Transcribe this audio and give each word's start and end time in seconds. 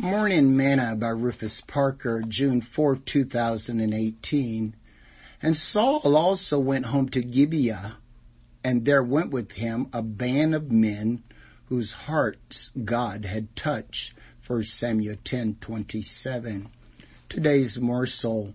Morning 0.00 0.56
Manna 0.56 0.96
by 0.96 1.10
Rufus 1.10 1.60
Parker, 1.60 2.22
June 2.26 2.62
4, 2.62 2.96
2018. 2.96 4.74
And 5.42 5.54
Saul 5.54 6.16
also 6.16 6.58
went 6.58 6.86
home 6.86 7.10
to 7.10 7.20
Gibeah, 7.20 7.98
and 8.64 8.86
there 8.86 9.04
went 9.04 9.30
with 9.30 9.52
him 9.52 9.88
a 9.92 10.00
band 10.00 10.54
of 10.54 10.72
men 10.72 11.22
whose 11.66 11.92
hearts 11.92 12.70
God 12.82 13.26
had 13.26 13.54
touched. 13.54 14.14
1 14.46 14.64
Samuel 14.64 15.16
10:27. 15.22 16.70
Today's 17.28 17.78
morsel. 17.78 18.54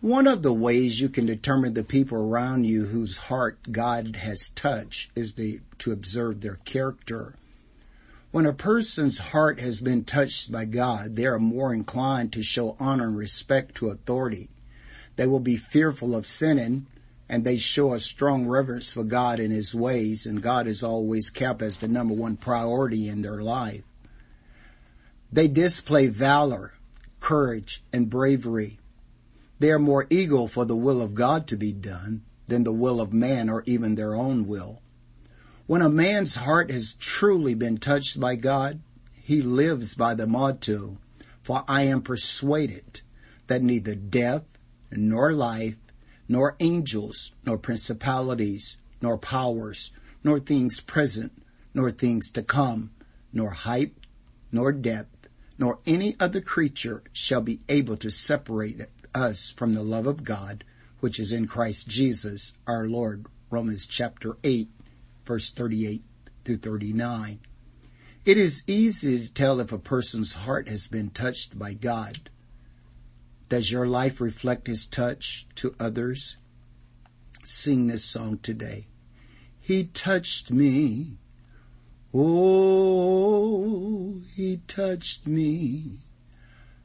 One 0.00 0.28
of 0.28 0.44
the 0.44 0.54
ways 0.54 1.00
you 1.00 1.08
can 1.08 1.26
determine 1.26 1.74
the 1.74 1.82
people 1.82 2.18
around 2.18 2.64
you 2.64 2.84
whose 2.84 3.16
heart 3.16 3.72
God 3.72 4.14
has 4.14 4.50
touched 4.50 5.10
is 5.16 5.32
to 5.32 5.90
observe 5.90 6.42
their 6.42 6.60
character. 6.64 7.34
When 8.32 8.46
a 8.46 8.52
person's 8.52 9.18
heart 9.18 9.58
has 9.58 9.80
been 9.80 10.04
touched 10.04 10.52
by 10.52 10.64
God, 10.64 11.16
they 11.16 11.26
are 11.26 11.40
more 11.40 11.74
inclined 11.74 12.32
to 12.34 12.42
show 12.44 12.76
honor 12.78 13.08
and 13.08 13.16
respect 13.16 13.74
to 13.76 13.88
authority. 13.88 14.50
They 15.16 15.26
will 15.26 15.40
be 15.40 15.56
fearful 15.56 16.14
of 16.14 16.26
sinning 16.26 16.86
and 17.28 17.44
they 17.44 17.56
show 17.56 17.92
a 17.92 17.98
strong 17.98 18.46
reverence 18.46 18.92
for 18.92 19.02
God 19.02 19.40
and 19.40 19.52
His 19.52 19.74
ways 19.74 20.26
and 20.26 20.42
God 20.42 20.68
is 20.68 20.84
always 20.84 21.28
kept 21.28 21.60
as 21.60 21.78
the 21.78 21.88
number 21.88 22.14
one 22.14 22.36
priority 22.36 23.08
in 23.08 23.22
their 23.22 23.42
life. 23.42 23.82
They 25.32 25.48
display 25.48 26.06
valor, 26.06 26.74
courage, 27.18 27.82
and 27.92 28.08
bravery. 28.08 28.78
They 29.58 29.72
are 29.72 29.78
more 29.80 30.06
eager 30.08 30.46
for 30.46 30.64
the 30.64 30.76
will 30.76 31.02
of 31.02 31.14
God 31.14 31.48
to 31.48 31.56
be 31.56 31.72
done 31.72 32.22
than 32.46 32.62
the 32.62 32.72
will 32.72 33.00
of 33.00 33.12
man 33.12 33.50
or 33.50 33.64
even 33.66 33.96
their 33.96 34.14
own 34.14 34.46
will. 34.46 34.82
When 35.70 35.82
a 35.82 35.88
man's 35.88 36.34
heart 36.34 36.68
has 36.72 36.94
truly 36.94 37.54
been 37.54 37.78
touched 37.78 38.18
by 38.18 38.34
God, 38.34 38.80
he 39.22 39.40
lives 39.40 39.94
by 39.94 40.14
the 40.14 40.26
motto, 40.26 40.98
for 41.42 41.62
I 41.68 41.82
am 41.82 42.02
persuaded 42.02 43.02
that 43.46 43.62
neither 43.62 43.94
death, 43.94 44.42
nor 44.90 45.32
life, 45.32 45.76
nor 46.28 46.56
angels, 46.58 47.30
nor 47.46 47.56
principalities, 47.56 48.78
nor 49.00 49.16
powers, 49.16 49.92
nor 50.24 50.40
things 50.40 50.80
present, 50.80 51.40
nor 51.72 51.92
things 51.92 52.32
to 52.32 52.42
come, 52.42 52.90
nor 53.32 53.50
height, 53.50 53.94
nor 54.50 54.72
depth, 54.72 55.28
nor 55.56 55.78
any 55.86 56.16
other 56.18 56.40
creature 56.40 57.04
shall 57.12 57.42
be 57.42 57.60
able 57.68 57.96
to 57.98 58.10
separate 58.10 58.88
us 59.14 59.52
from 59.52 59.74
the 59.74 59.84
love 59.84 60.08
of 60.08 60.24
God, 60.24 60.64
which 60.98 61.20
is 61.20 61.32
in 61.32 61.46
Christ 61.46 61.86
Jesus 61.86 62.54
our 62.66 62.88
Lord. 62.88 63.26
Romans 63.52 63.86
chapter 63.86 64.36
8 64.42 64.68
verse 65.30 65.52
38 65.52 66.02
through 66.44 66.56
39. 66.56 67.38
It 68.24 68.36
is 68.36 68.64
easy 68.66 69.20
to 69.20 69.32
tell 69.32 69.60
if 69.60 69.70
a 69.70 69.78
person's 69.78 70.34
heart 70.34 70.68
has 70.68 70.88
been 70.88 71.10
touched 71.10 71.56
by 71.56 71.72
God. 71.72 72.30
Does 73.48 73.70
your 73.70 73.86
life 73.86 74.20
reflect 74.20 74.66
His 74.66 74.86
touch 74.86 75.46
to 75.54 75.76
others? 75.78 76.36
Sing 77.44 77.86
this 77.86 78.04
song 78.04 78.38
today. 78.38 78.88
He 79.60 79.84
touched 79.84 80.50
me. 80.50 81.18
Oh, 82.12 83.00
He 84.34 84.62
touched 84.66 85.28
me. 85.28 85.98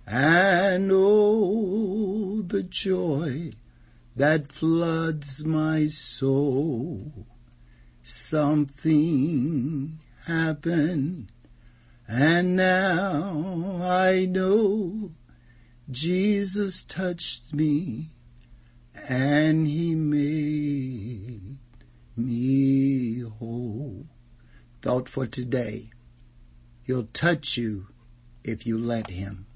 And 0.05 0.91
oh, 0.93 2.43
the 2.43 2.61
joy 2.61 3.53
that 4.15 4.51
floods 4.51 5.43
my 5.43 5.87
soul 5.87 7.25
something 8.07 9.99
happened 10.25 11.31
and 12.07 12.55
now 12.55 13.79
I 13.81 14.25
know 14.29 15.11
Jesus 15.89 16.83
touched 16.83 17.53
me 17.53 18.05
and 19.09 19.67
he 19.67 19.95
made 19.95 21.57
me 22.15 23.21
whole. 23.21 24.05
Thought 24.81 25.09
for 25.09 25.25
today. 25.25 25.89
He'll 26.83 27.05
touch 27.05 27.57
you 27.57 27.87
if 28.43 28.67
you 28.67 28.77
let 28.77 29.09
him. 29.09 29.47